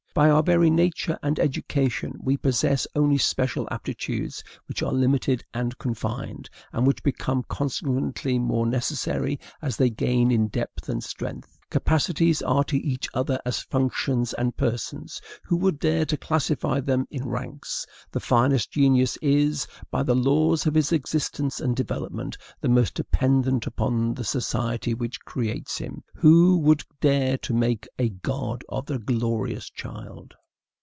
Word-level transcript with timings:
By 0.13 0.29
our 0.29 0.43
very 0.43 0.69
nature 0.69 1.17
and 1.23 1.39
education, 1.39 2.19
we 2.21 2.35
possess 2.35 2.85
only 2.97 3.17
special 3.17 3.65
aptitudes 3.71 4.43
which 4.65 4.83
are 4.83 4.91
limited 4.91 5.41
and 5.53 5.77
confined, 5.77 6.49
and 6.73 6.85
which 6.85 7.01
become 7.01 7.43
consequently 7.47 8.37
more 8.37 8.65
necessary 8.65 9.39
as 9.61 9.77
they 9.77 9.89
gain 9.89 10.29
in 10.29 10.49
depth 10.49 10.89
and 10.89 11.01
strength. 11.01 11.57
Capacities 11.69 12.41
are 12.41 12.65
to 12.65 12.75
each 12.75 13.07
other 13.13 13.39
as 13.45 13.61
functions 13.61 14.33
and 14.33 14.57
persons; 14.57 15.21
who 15.45 15.55
would 15.55 15.79
dare 15.79 16.03
to 16.03 16.17
classify 16.17 16.81
them 16.81 17.05
in 17.09 17.25
ranks? 17.25 17.85
The 18.11 18.19
finest 18.19 18.71
genius 18.71 19.15
is, 19.21 19.65
by 19.89 20.03
the 20.03 20.13
laws 20.13 20.65
of 20.65 20.73
his 20.75 20.91
existence 20.91 21.61
and 21.61 21.73
development, 21.73 22.37
the 22.59 22.67
most 22.67 22.93
dependent 22.93 23.67
upon 23.67 24.13
the 24.15 24.25
society 24.25 24.93
which 24.93 25.21
creates 25.21 25.77
him. 25.77 26.03
Who 26.13 26.57
would 26.57 26.83
dare 26.99 27.37
to 27.37 27.53
make 27.53 27.87
a 27.97 28.09
god 28.09 28.65
of 28.67 28.87
the 28.87 28.99
glorious 28.99 29.69
child? 29.69 30.33